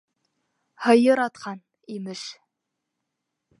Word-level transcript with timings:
-Һыйыр 0.85 1.21
атҡан, 1.25 1.61
имеш! 1.99 2.25